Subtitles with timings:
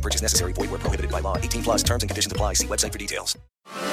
[0.00, 0.52] Purchase necessary.
[0.52, 1.36] Void where prohibited by law.
[1.36, 2.54] 18 plus terms and conditions apply.
[2.54, 3.36] See website for details.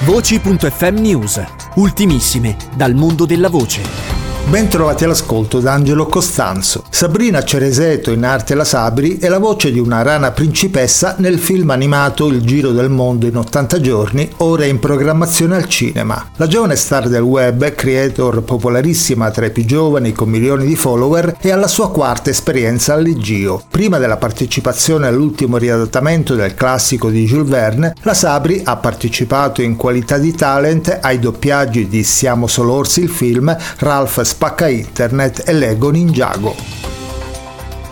[0.04, 1.40] Voci.fm News.
[1.76, 4.17] Ultimissime dal mondo della voce.
[4.48, 6.82] Bentrovati all'ascolto da Angelo Costanzo.
[6.88, 11.68] Sabrina Cereseto in arte La Sabri è la voce di una rana principessa nel film
[11.68, 16.30] animato Il Giro del Mondo in 80 giorni, ora in programmazione al cinema.
[16.36, 21.36] La giovane star del web, creator popolarissima tra i più giovani con milioni di follower,
[21.38, 23.62] è alla sua quarta esperienza all'Igio.
[23.70, 29.76] Prima della partecipazione all'ultimo riadattamento del classico di Jules Verne, la Sabri ha partecipato in
[29.76, 35.52] qualità di talent ai doppiaggi di Siamo solo orsi il film, Ralph Spacca Internet e
[35.52, 36.54] Lego Ninjago.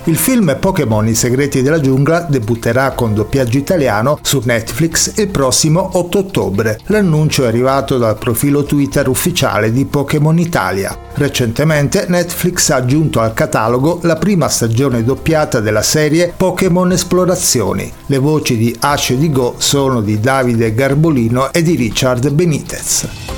[0.05, 5.91] Il film Pokémon I segreti della giungla debutterà con doppiaggio italiano su Netflix il prossimo
[5.94, 6.78] 8 ottobre.
[6.86, 10.97] L'annuncio è arrivato dal profilo Twitter ufficiale di Pokémon Italia.
[11.14, 17.92] Recentemente Netflix ha aggiunto al catalogo la prima stagione doppiata della serie Pokémon Esplorazioni.
[18.06, 23.36] Le voci di Ash e di Go sono di Davide Garbolino e di Richard Benitez.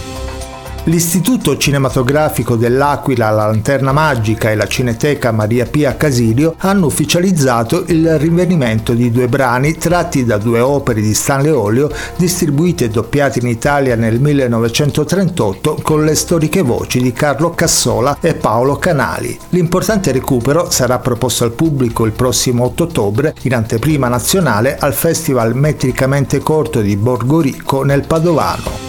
[0.88, 8.18] L'Istituto Cinematografico dell'Aquila, la Lanterna Magica e la Cineteca Maria Pia Casilio hanno ufficializzato il
[8.18, 13.48] rinvenimento di due brani tratti da due opere di Stanley Olio distribuite e doppiate in
[13.48, 19.38] Italia nel 1938 con le storiche voci di Carlo Cassola e Paolo Canali.
[19.50, 25.54] L'importante recupero sarà proposto al pubblico il prossimo 8 ottobre in anteprima nazionale al Festival
[25.54, 28.87] Metricamente Corto di Borgorico nel Padovano.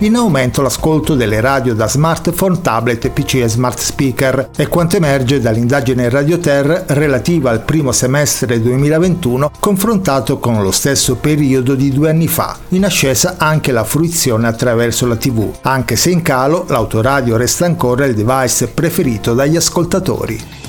[0.00, 5.40] In aumento l'ascolto delle radio da smartphone, tablet, PC e smart speaker è quanto emerge
[5.40, 12.28] dall'indagine Radioter relativa al primo semestre 2021 confrontato con lo stesso periodo di due anni
[12.28, 12.58] fa.
[12.68, 18.04] In ascesa anche la fruizione attraverso la TV, anche se in calo l'autoradio resta ancora
[18.04, 20.65] il device preferito dagli ascoltatori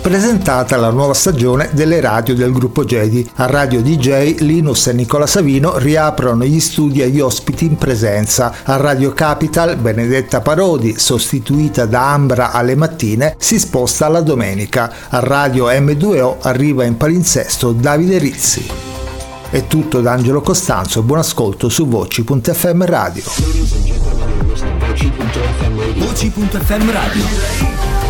[0.00, 3.28] presentata la nuova stagione delle radio del gruppo Jedi.
[3.36, 8.54] A Radio DJ Linus e Nicola Savino riaprono gli studi agli ospiti in presenza.
[8.64, 14.92] A Radio Capital Benedetta Parodi, sostituita da Ambra alle mattine, si sposta alla domenica.
[15.10, 18.66] A Radio M2O arriva in palinsesto Davide Rizzi.
[19.50, 23.24] È tutto da Angelo Costanzo, buon ascolto su voci.fm radio.
[25.96, 28.09] Voci.fm radio.